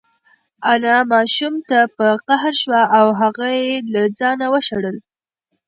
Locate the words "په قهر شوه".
1.97-2.81